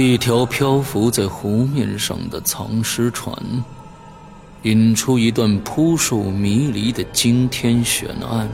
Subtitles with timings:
[0.00, 3.36] 一条漂浮在湖面上的藏尸船，
[4.62, 8.48] 引出一段扑朔迷离的惊天悬案。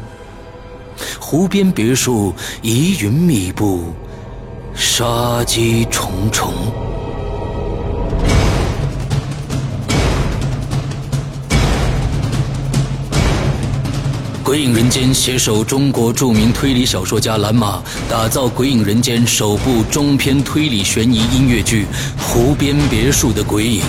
[1.21, 2.33] 湖边别墅
[2.63, 3.93] 疑云密布，
[4.75, 6.51] 杀机重重。
[14.55, 21.87] 鬼影人间携手中国著名推理小说家蓝马，打造鬼影人间首部中篇推理悬疑音乐剧
[22.23, 23.81] 《湖边别墅的鬼影》。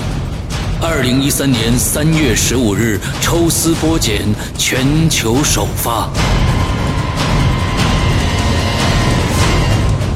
[0.81, 4.23] 二零一三年三月十五日抽丝剥茧，
[4.57, 6.09] 全球首发。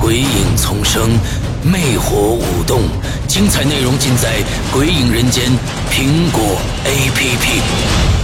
[0.01, 1.11] 鬼影丛生，
[1.61, 2.81] 魅火舞动，
[3.27, 4.41] 精彩内容尽在
[4.73, 5.45] 鬼影人间
[5.91, 8.18] 苹果 APP。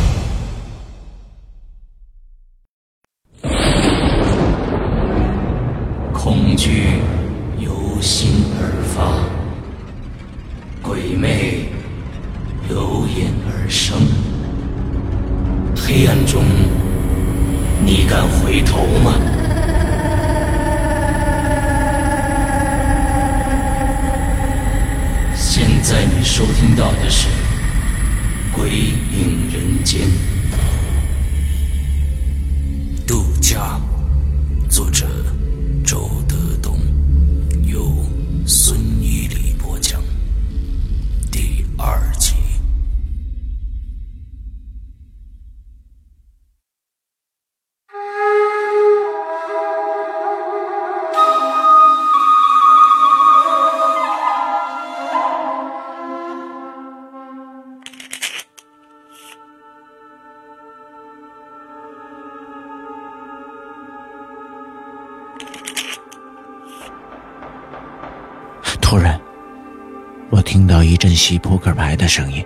[71.26, 72.46] 到一阵洗扑克牌的声音，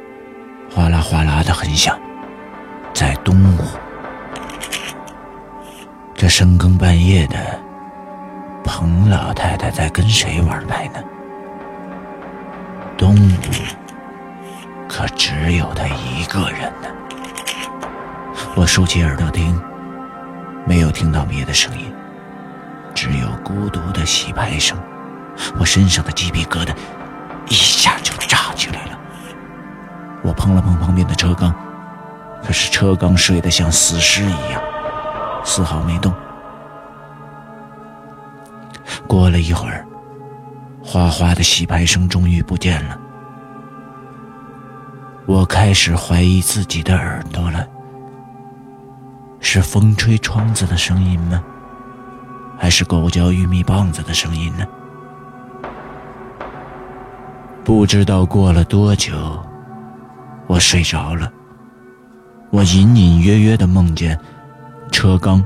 [0.74, 2.00] 哗啦哗啦的很响，
[2.94, 3.62] 在东屋。
[6.16, 7.38] 这深更半夜的，
[8.64, 11.04] 彭老太太在跟谁玩牌呢？
[12.98, 13.32] 东屋
[14.88, 16.88] 可只有她一个人呢。
[18.56, 19.62] 我竖起耳朵听，
[20.66, 21.94] 没有听到别的声音，
[22.96, 24.78] 只有孤独的洗牌声。
[25.58, 26.74] 我身上的鸡皮疙瘩
[28.60, 29.00] 起来了。
[30.22, 31.56] 我碰了碰旁边的车缸，
[32.44, 34.62] 可是车缸睡得像死尸一样，
[35.46, 36.14] 丝毫没动。
[39.08, 39.88] 过了一会儿，
[40.84, 43.00] 哗哗的洗牌声终于不见了。
[45.26, 47.66] 我开始怀疑自己的耳朵了，
[49.40, 51.42] 是风吹窗子的声音吗？
[52.58, 54.68] 还是狗嚼玉米棒子的声音呢？
[57.70, 59.14] 不知道过了多久，
[60.48, 61.32] 我睡着了。
[62.50, 64.20] 我隐隐约约的梦见，
[64.92, 65.46] 车刚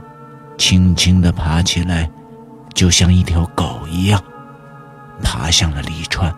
[0.58, 2.10] 轻轻的爬起来，
[2.74, 4.24] 就像一条狗一样，
[5.22, 6.34] 爬向了李川。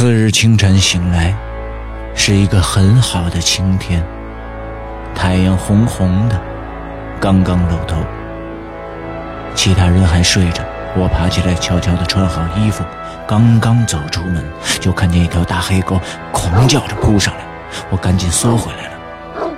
[0.00, 1.34] 次日清晨醒来，
[2.14, 4.02] 是一个很好的晴天，
[5.14, 6.40] 太阳红红的，
[7.20, 7.98] 刚刚露头。
[9.54, 10.64] 其他人还睡着，
[10.96, 12.82] 我爬起来，悄悄地穿好衣服，
[13.26, 14.42] 刚刚走出门，
[14.80, 16.00] 就看见一条大黑狗
[16.32, 17.40] 狂叫着扑上来，
[17.90, 19.50] 我赶紧缩回来了。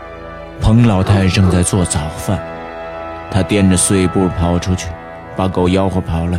[0.61, 2.37] 彭老太正在做早饭，
[3.31, 4.89] 她掂着碎步跑出去，
[5.37, 6.37] 把狗吆喝跑了。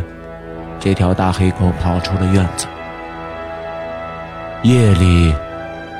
[0.78, 2.66] 这条大黑狗跑出了院子。
[4.64, 5.30] 夜里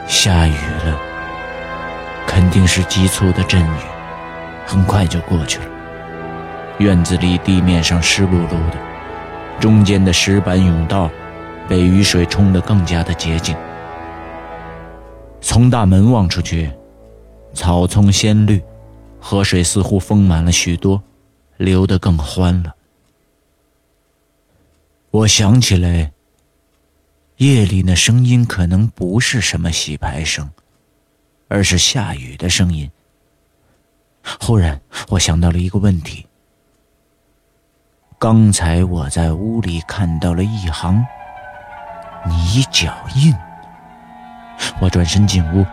[0.09, 0.55] 下雨
[0.87, 0.99] 了，
[2.27, 3.79] 肯定是急促的阵雨，
[4.65, 5.67] 很快就过去了。
[6.79, 8.79] 院子里地面上湿漉漉的，
[9.61, 11.11] 中间的石板甬道
[11.69, 13.55] 被雨水冲得更加的洁净。
[15.43, 16.73] 从大门望出去，
[17.53, 18.63] 草丛鲜绿，
[19.21, 21.03] 河水似乎丰满了许多，
[21.59, 22.75] 流得更欢了。
[25.11, 26.14] 我想起来。
[27.45, 30.51] 夜里那声音可能不是什么洗牌声，
[31.47, 32.91] 而是下雨的声音。
[34.41, 34.81] 忽然，
[35.11, 36.27] 我想到了一个问题：
[38.19, 41.05] 刚才我在屋里看到了一行
[42.27, 43.35] 泥脚印。
[44.81, 45.67] 我转身进屋，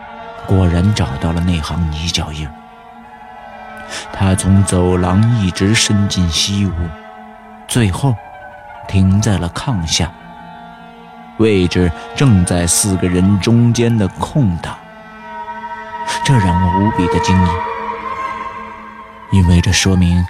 [0.46, 2.46] 果然找到了那行泥脚印。
[4.12, 6.72] 它从走廊一直伸进西屋，
[7.66, 8.14] 最后
[8.86, 10.12] 停在了炕下，
[11.38, 14.74] 位置正在四个人中间的空档。
[16.24, 17.48] 这让我无比的惊异，
[19.36, 20.24] 因为这说明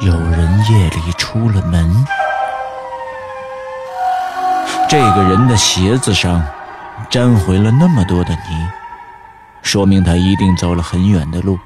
[0.00, 2.04] 有人夜里出了门。
[4.88, 6.42] 这个人的鞋子上
[7.08, 8.68] 沾回了那么多的泥，
[9.62, 11.58] 说明他一定走了很远的路。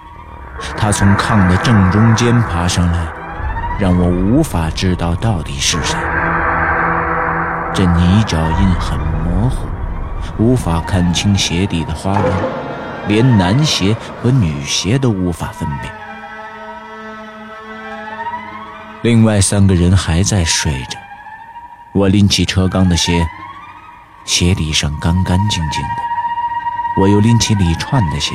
[0.76, 3.06] 他从炕的正中间爬上来，
[3.78, 5.98] 让我无法知道到底是谁。
[7.74, 9.66] 这泥脚印很模糊，
[10.38, 12.22] 无法看清鞋底的花纹，
[13.08, 15.92] 连男鞋和女鞋都无法分辨。
[19.02, 20.96] 另外三个人还在睡着。
[21.90, 23.26] 我拎起车刚的鞋，
[24.24, 27.00] 鞋底上干干净净的。
[27.00, 28.34] 我又拎起李串的鞋，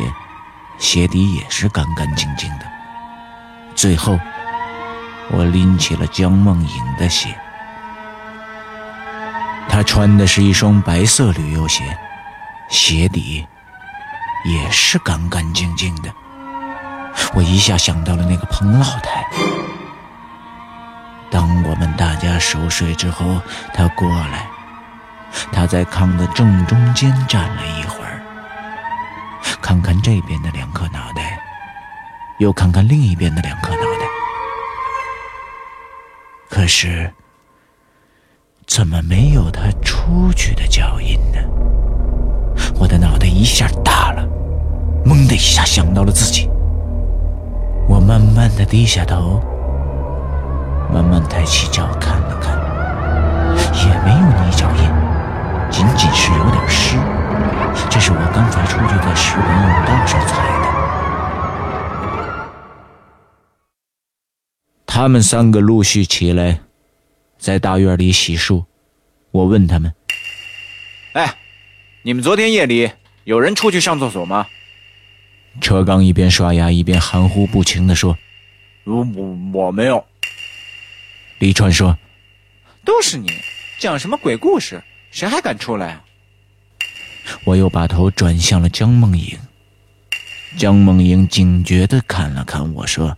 [0.77, 2.65] 鞋底也是干干净净的。
[3.73, 4.19] 最后，
[5.31, 7.33] 我拎起了江梦影的鞋，
[9.79, 11.97] 他穿的是一双白色旅游鞋，
[12.67, 13.47] 鞋底
[14.43, 16.13] 也是干干净净的。
[17.33, 19.25] 我一下想到了那个彭老太。
[21.31, 23.41] 当我们大家熟睡之后，
[23.73, 24.49] 他过来，
[25.53, 28.21] 他在炕的正中间站了一会儿，
[29.61, 31.39] 看看这边的两颗脑袋，
[32.39, 34.05] 又看看另一边的两颗脑袋。
[36.49, 37.13] 可是，
[38.69, 41.39] 怎么没有他出去的脚印呢？
[42.79, 44.23] 我的脑袋一下大了，
[45.03, 46.47] 猛的一下想到了自己。
[47.87, 49.41] 我慢慢的低下头。
[50.93, 52.57] 慢慢抬起脚看了看，
[53.73, 54.83] 也没有泥脚印，
[55.71, 56.95] 仅仅是有点湿。
[57.89, 60.67] 这是我刚才出去在石门甬道上踩的。
[64.85, 66.61] 他们三个陆续起来，
[67.39, 68.63] 在大院里洗漱。
[69.31, 69.91] 我问他们
[71.13, 71.35] ：“哎，
[72.03, 72.91] 你们昨天夜里
[73.23, 74.45] 有人出去上厕所吗？”
[75.61, 78.17] 车刚一边刷牙一边含糊不清地说
[78.85, 80.05] ：“我我我没有。”
[81.39, 81.97] 李川说
[82.85, 83.31] ：“都是你
[83.79, 84.83] 讲什么鬼故事？
[85.09, 86.03] 谁还敢出来啊？”
[87.45, 89.37] 我又把头转向了江梦莹。
[90.57, 93.15] 江梦莹警觉地看了看我说：“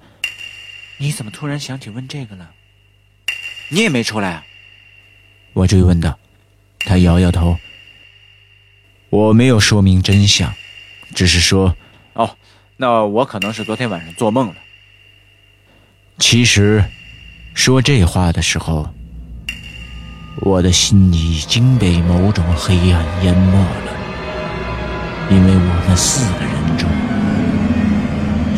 [0.97, 2.51] 你怎么突然想起问这个了？
[3.71, 4.45] 你也没出来啊？”
[5.53, 6.19] 我追问道。
[6.79, 7.57] 他摇摇头。
[9.09, 10.53] 我没有说明真相，
[11.15, 11.75] 只是说
[12.13, 12.37] ：“哦，
[12.77, 14.55] 那我可能是昨天晚上做梦了。”
[16.19, 16.83] 其实。
[17.53, 18.89] 说这话的时候，
[20.37, 23.91] 我的心已经被某种黑暗淹没了，
[25.29, 26.89] 因为我们四个人中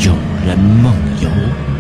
[0.06, 0.16] 有
[0.46, 1.73] 人梦游。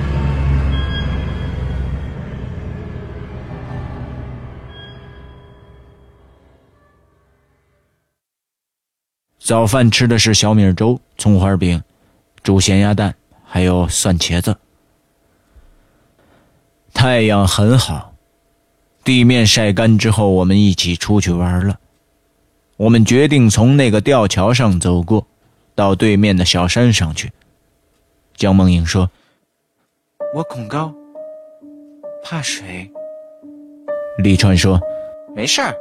[9.43, 11.83] 早饭吃的是小米粥、葱花饼、
[12.43, 13.13] 煮咸鸭蛋，
[13.43, 14.55] 还有蒜茄子。
[16.93, 18.13] 太阳很好，
[19.03, 21.77] 地面晒干之后，我们一起出去玩了。
[22.77, 25.27] 我们决定从那个吊桥上走过，
[25.75, 27.33] 到对面的小山上去。
[28.37, 29.11] 江梦影说
[30.33, 30.93] ：“我恐高，
[32.23, 32.89] 怕水。”
[34.19, 34.79] 李川说
[35.35, 35.75] ：“没事儿，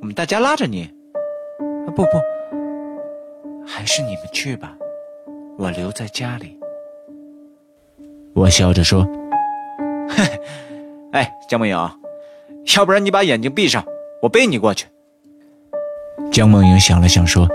[0.00, 0.84] 我们大家拉着你。”
[1.58, 2.10] 啊不不，
[3.66, 4.76] 还是你们去吧，
[5.58, 6.58] 我留在家里。
[8.34, 9.06] 我笑着说。
[10.08, 10.24] 嘿，
[11.12, 11.76] 哎，江梦莹，
[12.76, 13.84] 要不然你把眼睛闭上，
[14.22, 14.86] 我背你过去。
[16.32, 17.48] 江梦莹想了想说：“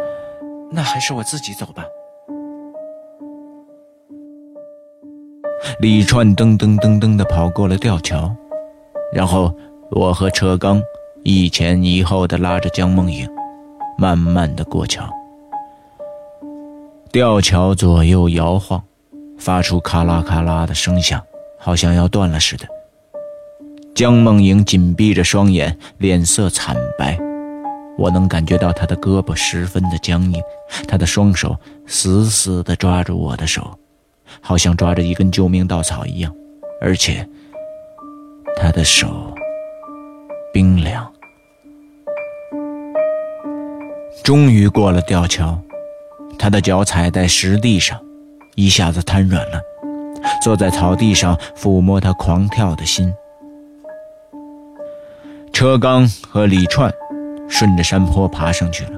[0.72, 1.86] 那还是我自己走吧。”
[5.80, 8.34] 李川噔噔噔噔的跑过了吊桥，
[9.14, 9.54] 然后
[9.92, 10.82] 我和车刚
[11.24, 13.28] 一前一后的拉着江梦莹，
[13.98, 15.10] 慢慢的过桥。
[17.16, 18.84] 吊桥左右摇晃，
[19.38, 21.24] 发出咔啦咔啦的声响。
[21.58, 22.68] 好像要断了似的。
[23.96, 27.18] 江梦莹紧闭着双眼，脸色惨白。
[27.98, 30.44] 我能感觉到她的胳膊十分的僵硬，
[30.90, 31.56] 她的双手
[31.88, 33.80] 死死地抓住我的手，
[34.42, 36.36] 好像抓着一根救命稻草一样，
[36.82, 37.26] 而且
[38.58, 39.34] 她的手
[40.52, 41.10] 冰凉。
[44.22, 45.58] 终于过了吊桥，
[46.38, 48.00] 他的脚踩在石地上，
[48.56, 49.62] 一下子瘫软了。
[50.42, 53.14] 坐在草地上抚摸他狂跳的心。
[55.54, 56.92] 车刚和李串
[57.48, 58.92] 顺着山坡爬上去了，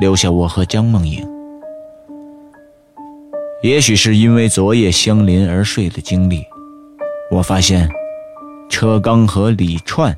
[0.00, 1.26] 留下我和江梦影。
[3.62, 6.44] 也许是因为昨夜相邻而睡的经历，
[7.30, 7.88] 我发现
[8.68, 10.14] 车刚和李串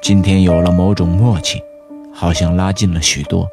[0.00, 1.60] 今天有了某种默契，
[2.12, 3.46] 好像拉近了许多。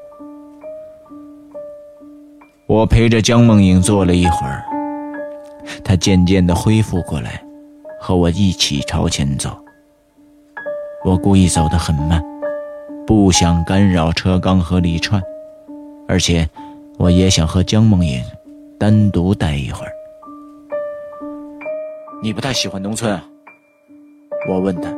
[2.65, 4.63] 我陪着江梦影坐了一会儿，
[5.83, 7.43] 她渐渐地恢复过来，
[7.99, 9.51] 和我一起朝前走。
[11.03, 12.23] 我故意走得很慢，
[13.05, 15.21] 不想干扰车刚和李川，
[16.07, 16.47] 而且
[16.97, 18.23] 我也想和江梦影
[18.79, 19.91] 单独待一会儿。
[22.21, 23.25] 你不太喜欢农村啊？
[24.47, 24.89] 我问他。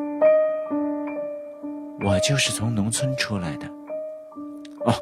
[2.05, 3.65] 我就是从农村出来的。
[4.85, 4.93] 哦，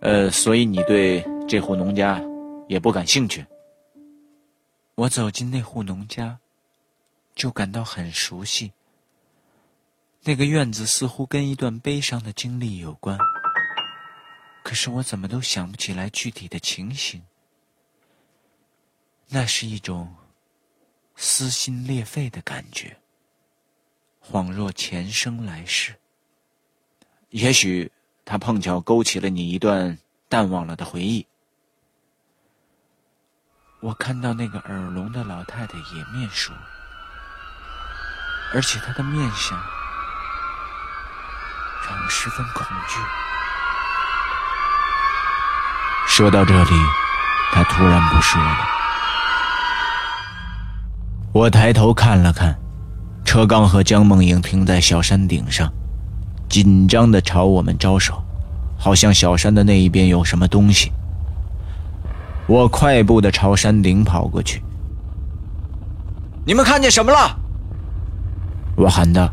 [0.00, 2.22] 呃，所以你对这户农家
[2.68, 3.44] 也不感兴趣？
[4.94, 6.38] 我走进那户农家，
[7.34, 8.72] 就感到很熟悉。
[10.22, 13.18] 那个院子似乎跟一段悲伤的经历有关，
[14.62, 17.22] 可是我怎么都想不起来具体的情形。
[19.28, 20.14] 那是一种
[21.14, 22.96] 撕心裂肺的感觉，
[24.26, 25.94] 恍若前生来世。
[27.28, 27.90] 也许
[28.24, 29.98] 他碰巧勾起了你一段
[30.28, 31.26] 淡忘了的回忆。
[33.84, 36.54] 我看到那个耳聋的老太太也面熟，
[38.54, 39.58] 而且她的面相
[41.86, 42.98] 让我十分恐惧。
[46.06, 46.70] 说到这里，
[47.52, 48.56] 他突然不说了。
[51.34, 52.58] 我抬头看了看，
[53.22, 55.70] 车刚和江梦莹停在小山顶上。
[56.48, 58.24] 紧张的朝我们招手，
[58.78, 60.90] 好像小山的那一边有什么东西。
[62.46, 64.62] 我快步的朝山顶跑过去。
[66.44, 67.38] 你们看见什么了？
[68.76, 69.32] 我喊道。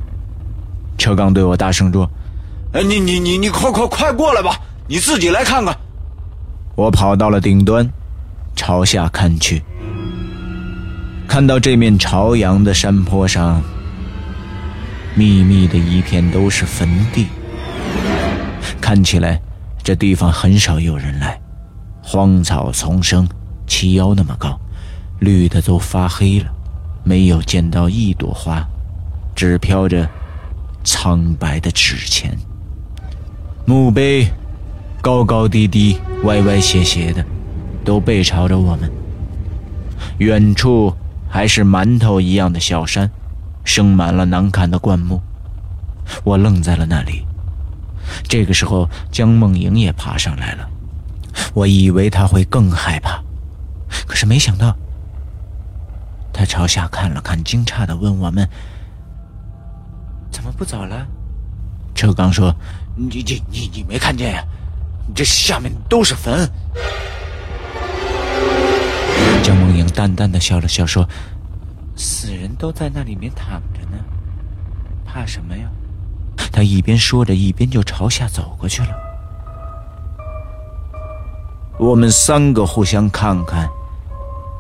[0.98, 2.08] 车刚对我大声说
[2.74, 4.56] ：“哎，你你你你快快快过来吧，
[4.88, 5.75] 你自己来看看。”
[6.77, 7.89] 我跑到了顶端，
[8.56, 9.63] 朝下看去，
[11.27, 13.62] 看到这面朝阳的山坡上。
[15.15, 17.27] 密密的一片都是坟地，
[18.80, 19.41] 看起来
[19.84, 21.40] 这地方很少有人来。
[22.12, 23.25] 荒草丛生，
[23.65, 24.60] 齐腰那么高，
[25.20, 26.51] 绿的都发黑了，
[27.06, 28.68] 没有见到一朵花，
[29.34, 30.10] 只飘着
[30.84, 32.38] 苍白的纸钱。
[33.65, 34.27] 墓碑
[35.01, 37.24] 高高低低，歪歪斜斜的，
[37.86, 38.91] 都背朝着我们。
[40.18, 40.94] 远处
[41.30, 43.10] 还是馒头一样的小山。
[43.63, 45.22] 生满了难看的灌木，
[46.25, 47.25] 我愣在了那里。
[48.27, 50.68] 这个时候，江梦莹也爬上来了。
[51.53, 53.21] 我以为他会更害怕，
[54.07, 54.75] 可是没想到，
[56.33, 58.48] 他朝下看了看，惊诧的问我们
[60.31, 61.05] ：“怎么不走了？”
[61.93, 62.55] 车刚说
[62.95, 64.43] ：“你你你你没看见呀？
[65.13, 66.50] 这下面都是坟。”
[69.43, 71.07] 江梦莹淡淡的笑了笑说。
[71.93, 73.98] 死人都在那里面躺着呢，
[75.05, 75.69] 怕什么呀？
[76.51, 79.11] 他一边说着，一边就朝下走过去了。
[81.82, 83.68] 我们三个互相看看，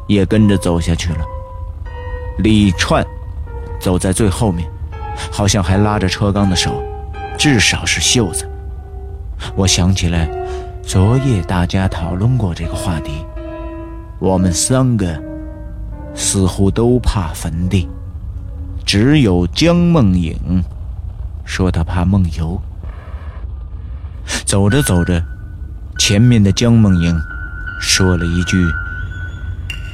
[0.07, 1.19] 也跟着走下去了。
[2.39, 3.05] 李串
[3.79, 4.67] 走在最后面，
[5.31, 6.81] 好像还拉着车刚的手，
[7.37, 8.49] 至少是袖子。
[9.55, 10.27] 我想起来，
[10.81, 13.23] 昨夜大家讨论过这个话题，
[14.17, 15.07] 我们三个。
[16.13, 17.87] 似乎都怕坟地，
[18.85, 20.61] 只有江梦影
[21.45, 22.59] 说他怕梦游。
[24.43, 25.23] 走着走着，
[26.03, 27.15] 前面的江梦莹
[27.79, 28.57] 说了一句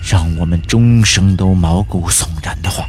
[0.09, 2.87] 让我们终生都毛骨悚然的话：“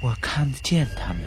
[0.00, 1.20] 我看得见他们。”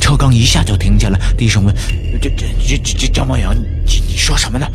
[0.00, 1.74] 车刚一下就停下了，低声问
[2.22, 3.48] ：“这这这这江梦影，
[3.84, 4.66] 你你说什么呢？”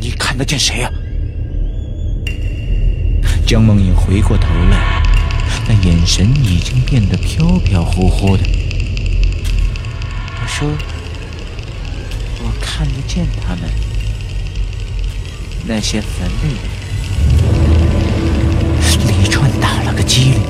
[0.00, 0.90] 你看得见谁呀？
[3.46, 5.04] 江梦影回过头来，
[5.68, 8.42] 那眼神已经变得飘飘忽忽的。
[10.60, 10.68] 我说
[12.42, 13.70] ：“我看不见他们，
[15.64, 16.56] 那些坟里。”
[19.22, 20.40] 李川打了个激灵，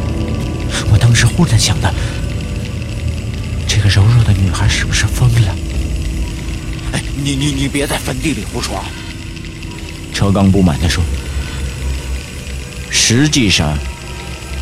[0.91, 1.93] 我当时忽然想到，
[3.67, 5.55] 这个柔弱的女孩是不是疯了？
[6.93, 8.83] 哎，你你你别在坟地里胡说！
[10.15, 11.05] 车刚不满地说
[12.89, 13.77] ：“实际上，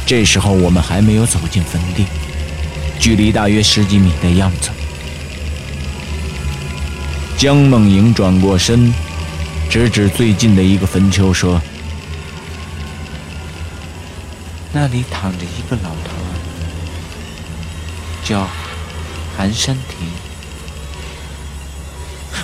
[0.05, 2.05] 这时候我们还没有走进坟地，
[2.99, 4.71] 距离大约十几米的样子。”
[7.38, 8.90] 江梦莹转过身，
[9.69, 11.61] 指指最近的一个坟丘，说
[14.73, 16.16] ：“那里躺着一个老头，
[18.25, 18.49] 叫
[19.37, 20.09] 韩山亭。”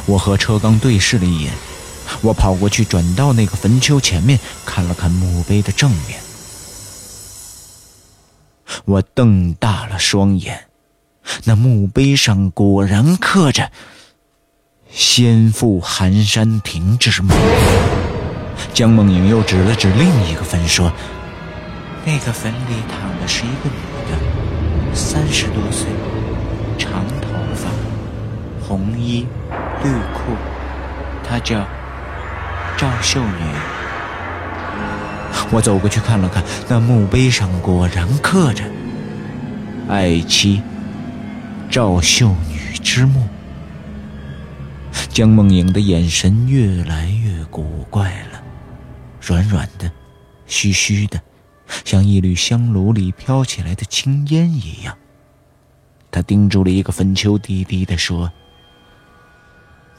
[0.04, 1.52] 我和车刚对视了一眼。
[2.20, 6.20] 我跑过去，转到那个坟丘前面，看了看墓碑的正面。
[8.84, 10.66] 我瞪大了双眼，
[11.44, 13.72] 那墓碑上果然刻着
[14.92, 17.34] “先父寒山亭之墓”。
[18.74, 20.92] 江梦影又指了指另一个坟，说
[22.04, 23.76] ：“那个坟里躺的是一个女
[24.10, 25.86] 的，三十多岁，
[26.78, 27.70] 长头发，
[28.66, 29.26] 红衣
[29.82, 30.36] 绿裤，
[31.28, 31.66] 她叫
[32.76, 33.44] 赵秀女。”
[35.50, 38.64] 我走过去看了看，那墓碑上果然刻着
[39.88, 40.62] “爱妻
[41.70, 43.26] 赵秀女之墓”。
[45.12, 48.42] 江梦影的眼神越来越古怪了，
[49.20, 49.92] 软软的，
[50.46, 51.20] 虚虚的，
[51.84, 54.96] 像一缕香炉里飘起来的青烟一样。
[56.10, 58.32] 他盯住了一个坟丘，低低的说：“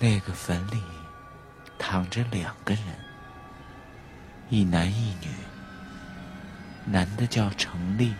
[0.01, 0.81] 那个坟里
[1.77, 2.83] 躺着两个人。”
[4.49, 5.27] 一男一女，
[6.85, 8.11] 男的叫程立，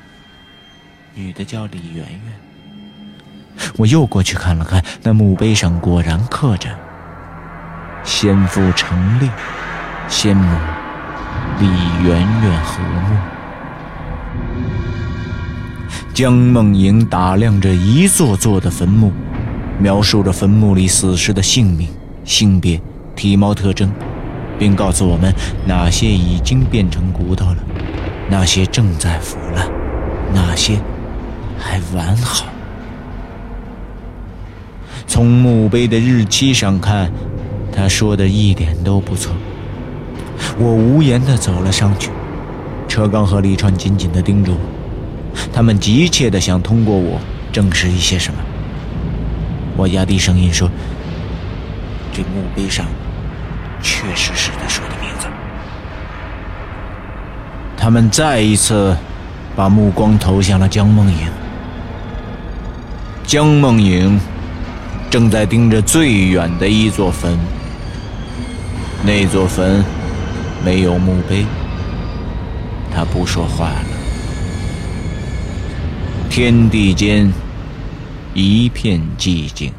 [1.16, 2.43] 女的叫李媛媛。
[3.78, 6.70] 我又过去看了看，那墓碑上果然刻着
[8.04, 9.30] “先父程立，
[10.08, 10.58] 先母
[11.60, 11.66] 李
[12.04, 13.16] 媛媛和墓”。
[16.14, 19.12] 江梦莹打量着一座座的坟墓，
[19.80, 21.90] 描述着坟墓里死尸的姓名、
[22.24, 22.80] 性别、
[23.16, 23.92] 体貌特征。
[24.60, 25.34] 并告诉我们
[25.66, 27.58] 哪些已经变成骨头了，
[28.30, 29.68] 哪些正在腐烂，
[30.32, 30.80] 哪些
[31.60, 32.46] 还完好。
[35.14, 37.12] 从墓碑的日期上看，
[37.72, 39.32] 他说的一点都不错。
[40.58, 42.10] 我无言地走了上去，
[42.88, 44.58] 车刚和李川紧紧地盯着我，
[45.54, 47.20] 他们急切地想通过我
[47.52, 48.40] 证实一些什么。
[49.78, 50.68] 我压低声音说
[52.12, 52.88] ：“这墓碑上……”
[53.84, 55.28] 确实是他说的名字。
[57.78, 58.98] 他们再一次
[59.56, 61.28] 把目光投向了江梦影。
[63.28, 64.20] 江梦影
[65.14, 67.38] 正在盯着最远的一座坟。
[69.06, 69.86] 那座坟
[70.66, 71.46] 没有墓碑。
[72.92, 73.86] 他不说话了。
[76.32, 77.32] 天地间
[78.34, 79.72] 一片寂静。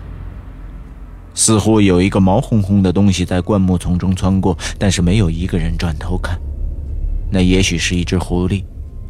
[1.34, 6.38] 似乎有一个毛烘烘的东西在灌木丛中穿过，但是没有一个人转头看。
[7.28, 8.62] 那也许是一只狐狸，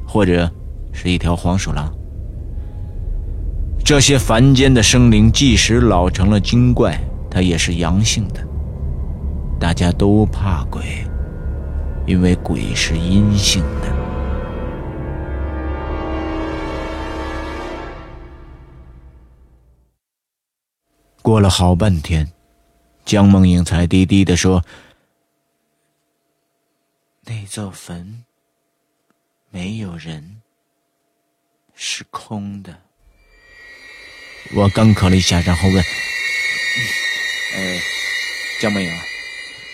[0.07, 0.51] 或者
[0.91, 1.95] 是一条黄鼠狼。
[3.85, 6.99] 这些凡间的生灵，即使老成了精怪，
[7.31, 8.43] 它也是阳性的。
[9.61, 11.07] 大家都怕鬼，
[12.07, 13.95] 因为鬼是阴性的。
[21.21, 22.33] 过了好半天，
[23.05, 24.65] 江梦影才低低的说
[27.27, 28.25] ：“那座坟
[29.51, 30.41] 没有人，
[31.75, 32.75] 是空的。”
[34.53, 35.83] 我干咳了一下，然后问
[37.55, 37.81] ：“呃，
[38.61, 38.91] 江梦影，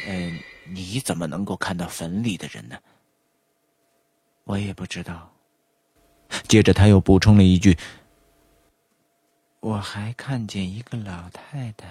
[0.07, 0.33] 呃，
[0.65, 2.79] 你怎么能够看到坟里的人呢？”
[4.45, 5.33] 我也不知道。
[6.49, 7.77] 接着他又补充了一句。
[9.61, 11.87] 我还看见一个老太太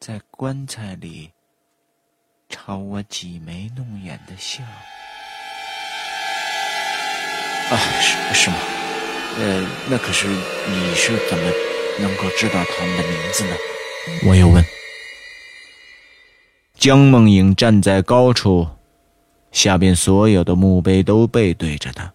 [0.00, 1.30] 在棺材里
[2.48, 4.64] 朝我挤眉弄眼的笑。
[7.70, 8.56] 啊，是是吗？
[9.38, 11.44] 呃，那可是你是怎么
[12.00, 13.56] 能够知道他们的名字呢？
[14.26, 14.64] 我又问。
[16.76, 18.68] 江梦影站在高处，
[19.50, 22.12] 下边所有的墓碑都背对着他。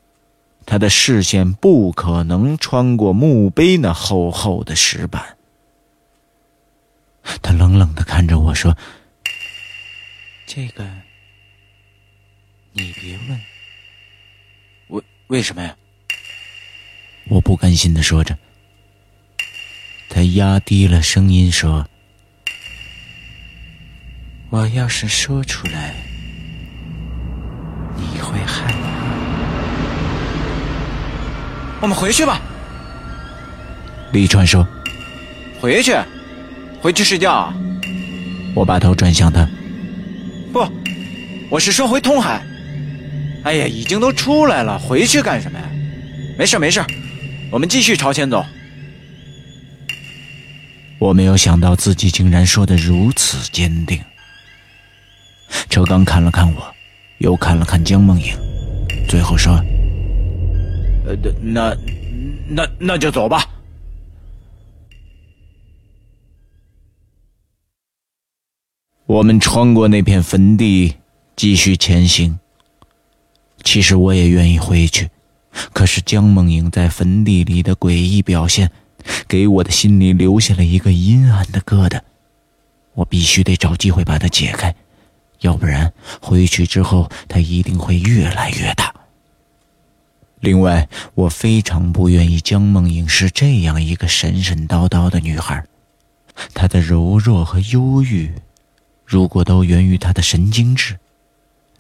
[0.66, 5.38] 他的视线不可能穿过墓碑那厚厚的石板。
[7.42, 8.78] 他冷冷的看着我说
[10.46, 10.86] ：“这个，
[12.74, 13.42] 你别问。
[14.90, 15.76] 为为什么呀？”
[17.30, 18.38] 我不甘心的说着。
[20.10, 21.88] 他压低了声音说
[24.50, 25.94] ：“我要是说出来，
[27.98, 28.78] 你会害怕。”
[31.82, 32.42] 我们回去吧。
[34.14, 34.68] 李川说
[35.62, 35.94] ：“回去，
[36.82, 37.54] 回去睡觉。”
[38.56, 39.48] 我把头转向他
[40.52, 40.66] ：“不，
[41.50, 42.42] 我是说回通海。
[43.44, 45.66] 哎呀，已经都出来了，回去干什么呀？
[46.38, 46.84] 没事没事，
[47.52, 48.46] 我们继续朝前走。”
[51.00, 54.04] 我没有想到自己竟然说的如此坚定。
[55.70, 56.76] 车刚看了看我，
[57.20, 58.36] 又看了看江梦影，
[59.08, 59.54] 最后说。
[61.06, 61.78] 呃，那，
[62.50, 63.46] 那那就走吧。
[69.06, 70.96] 我们穿过那片坟地，
[71.36, 72.40] 继续前行。
[73.64, 75.10] 其实我也愿意回去，
[75.74, 78.72] 可是江梦影在坟地里的诡异表现，
[79.28, 82.02] 给我的心里留下了一个阴暗的疙瘩。
[82.94, 84.74] 我必须得找机会把它解开，
[85.42, 88.94] 要不然回去之后它一定会越来越大。
[90.40, 95.64] 另外，我非常不愿意江梦影是这样一个神神叨叨的女孩，
[96.54, 98.32] 她的柔弱和忧郁，
[99.06, 100.98] 如果都源于她的神经质，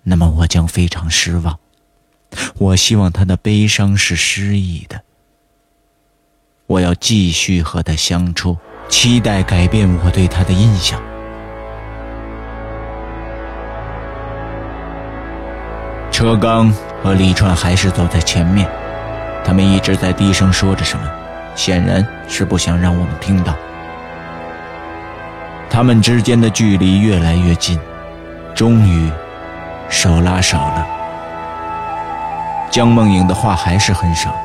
[0.03, 1.59] 那么我将非常失望。
[2.57, 5.01] 我希望他的悲伤是诗意的。
[6.65, 8.57] 我要继续和他相处。
[8.89, 10.97] 期待改变我对他的印象。
[16.09, 16.71] 车刚
[17.03, 18.65] 和李川还是走在前面，
[19.43, 21.05] 他们一直在低声说着什么，
[21.53, 23.53] 显然是不想让我们听到。
[25.69, 27.77] 他们之间的距离越来越近，
[28.55, 29.11] 终于
[29.89, 30.96] 手拉手了。
[32.77, 34.35] 江梦影的话还是很少。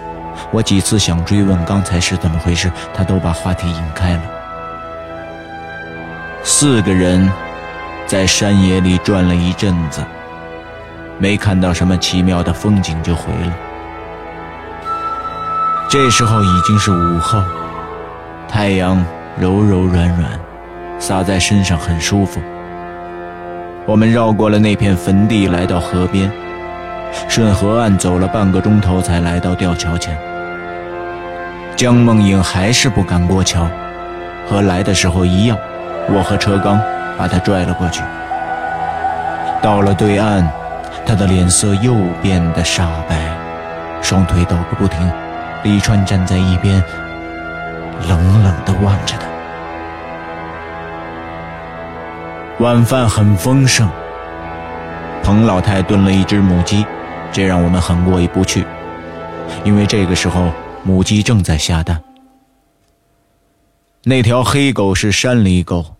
[0.50, 4.22] 我几次想追问刚才是怎么回事，他都把话题引开了。
[6.42, 7.30] 四个人
[8.06, 10.02] 在山野里转了一阵子，
[11.18, 13.52] 没看到什么奇妙的风景就回了。
[15.90, 17.38] 这时候已经是午后，
[18.48, 19.04] 太阳
[19.38, 20.40] 柔柔软软，
[20.98, 22.40] 洒在身上很舒服。
[23.84, 26.32] 我们绕过了那片坟地，来到河边，
[27.28, 30.16] 顺河岸走了半个钟头，才来到吊桥前。
[31.76, 33.66] 江梦影还是不敢过桥，
[34.48, 35.56] 和来的时候一样，
[36.08, 36.80] 我和车刚
[37.16, 38.02] 把她拽了过去。
[39.62, 40.46] 到了对岸，
[41.06, 43.16] 她的脸色又变得煞白，
[44.02, 45.10] 双腿抖个不停。
[45.62, 46.82] 李川站在一边，
[48.08, 49.26] 冷冷地望着她。
[52.58, 53.88] 晚饭很丰盛，
[55.22, 56.84] 彭老太炖了一只母鸡，
[57.32, 58.64] 这让我们很过意不去，
[59.64, 60.52] 因为这个时候。
[60.84, 62.02] 母鸡正在下蛋。
[64.02, 65.94] 那条黑狗是山里狗，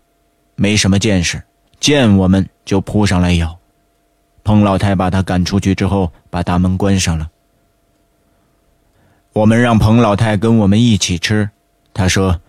[0.55, 1.41] 没什么见识，
[1.79, 3.57] 见我们就扑上来咬。
[4.43, 7.29] 彭老太把它赶出去之后，把大门关上了。
[9.31, 11.49] 我们让彭老太跟我们一起吃，
[11.93, 12.41] 她说：“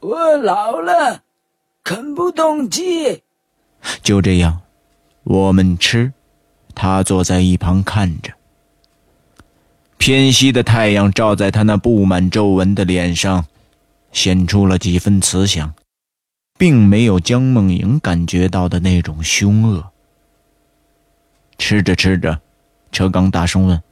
[0.00, 1.22] 我老了，
[1.84, 3.22] 啃不动鸡。”
[4.02, 4.60] 就这样，
[5.22, 6.12] 我们吃，
[6.80, 8.32] 她坐在一旁看着。
[9.98, 13.44] 偏西的太阳照在他那布满皱纹的脸上，
[14.12, 15.74] 显出了几分慈祥，
[16.56, 19.92] 并没有江梦莹感觉到的那种凶恶。
[21.58, 22.40] 吃着吃着，
[22.90, 23.82] 车刚大声问：“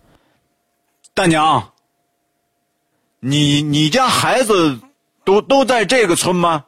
[1.12, 1.72] 大娘，
[3.20, 4.80] 你你家孩子
[5.26, 6.64] 都都在这个村吗？”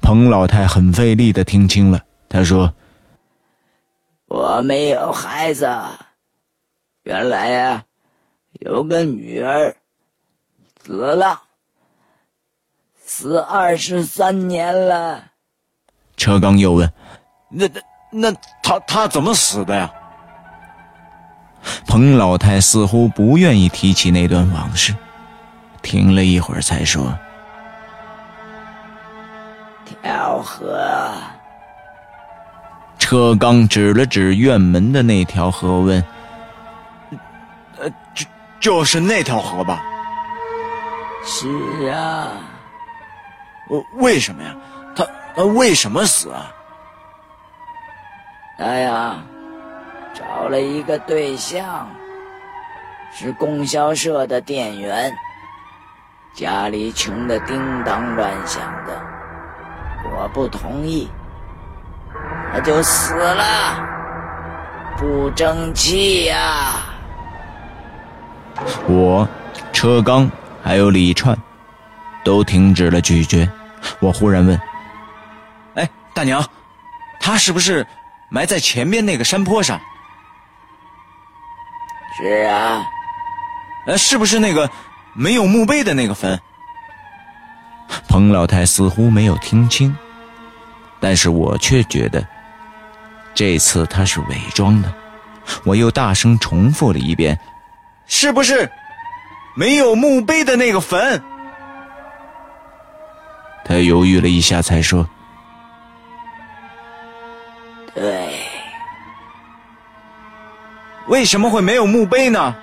[0.00, 2.72] 彭老太很费力的听清了，她说
[4.30, 5.68] ：“我没有孩子。”
[7.04, 7.84] 原来呀，
[8.60, 9.74] 有个女儿
[10.84, 11.42] 死了，
[13.02, 15.24] 死二十三年了。
[16.16, 16.92] 车刚又问
[17.48, 19.90] ：“那那那他他怎么死的呀？”
[21.88, 24.94] 彭老太似乎不愿意提起那段往事，
[25.82, 27.18] 停了一会儿才说
[30.02, 30.78] ：“跳河。”
[33.10, 36.00] 车刚指了指院门的那条河问。
[37.80, 38.24] 呃就
[38.60, 39.82] 就是那条河吧？
[41.24, 41.48] 是
[41.88, 42.28] 啊。
[43.68, 44.54] 我为什么呀？
[44.94, 46.52] 他他为什么死啊？
[48.56, 49.20] 他呀，
[50.14, 51.88] 找了一个对象，
[53.12, 55.12] 是供销社的店员，
[56.32, 59.02] 家里穷的叮当乱响的。
[60.04, 61.10] 我不同意，
[62.52, 63.78] 他就死了，
[64.98, 66.72] 不争气呀。
[68.88, 69.28] 我、
[69.72, 70.30] 车刚
[70.62, 71.36] 还有李串，
[72.24, 73.48] 都停止了咀嚼。
[74.00, 74.60] 我忽然问
[75.76, 76.44] ：“哎，大娘，
[77.20, 77.86] 他是不是
[78.28, 79.80] 埋在前面那个山坡上
[82.18, 82.84] ？”“是啊。
[83.86, 84.68] ”“呃，是不是那个
[85.14, 86.38] 没有墓碑的那个坟？”
[88.06, 89.96] 彭老太似乎没有听清，
[91.00, 92.24] 但是我却觉得
[93.34, 94.92] 这次他是伪装的。
[95.64, 97.38] 我又大声重复了一遍。
[98.06, 98.70] 是不是
[99.54, 101.22] 没有墓碑的那个坟？
[103.64, 105.08] 他犹豫了一下，才说
[107.94, 108.40] ：“对。”
[111.06, 112.54] 为什么会没有墓碑呢？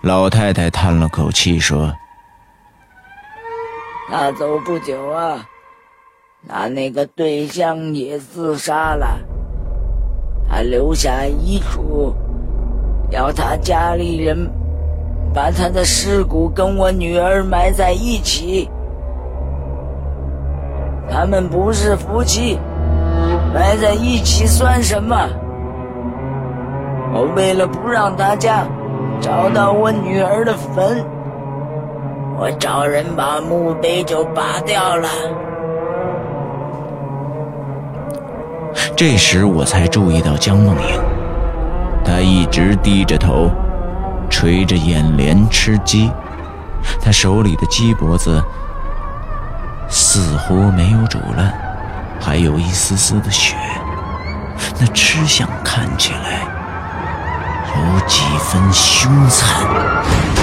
[0.00, 1.92] 老太太叹了口气说
[4.10, 5.44] ：“他走不久啊，
[6.48, 9.18] 他那个对象也自杀了，
[10.48, 12.14] 他留下遗嘱。”
[13.10, 14.50] 要他家里人
[15.32, 18.68] 把他的尸骨跟我女儿埋在一起。
[21.08, 22.58] 他们不是夫妻，
[23.54, 25.16] 埋在一起算什么？
[27.14, 28.66] 我为了不让大家
[29.20, 31.04] 找到我女儿的坟，
[32.36, 35.08] 我找人把墓碑就拔掉了。
[38.96, 40.98] 这时我才注意到江梦影，
[42.02, 43.50] 她一直低着头，
[44.30, 46.10] 垂着眼帘吃鸡，
[46.98, 48.42] 她手里的鸡脖子
[49.86, 51.52] 似乎没有煮烂，
[52.18, 53.54] 还有一丝丝的血，
[54.80, 56.40] 那吃相看起来
[57.74, 60.35] 有几分凶残。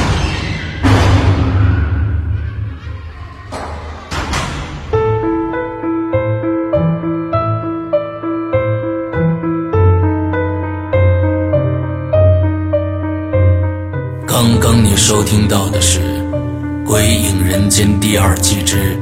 [14.63, 15.99] 刚你收听到的是
[16.85, 18.97] 《鬼影人间》第二季之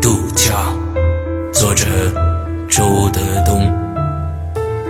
[0.00, 0.52] 度假》，
[1.52, 1.86] 作者
[2.68, 3.72] 周德东，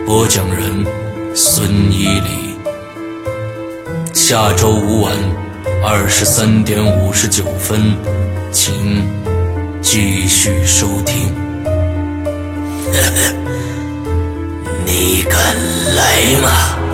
[0.07, 0.87] 播讲人
[1.35, 2.57] 孙一礼。
[4.15, 5.13] 下周五晚
[5.85, 7.95] 二十三点五十九分，
[8.51, 9.05] 请
[9.83, 11.31] 继续收听。
[14.87, 15.39] 你敢
[15.95, 16.86] 来吗？